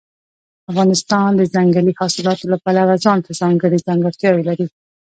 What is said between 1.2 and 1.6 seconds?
د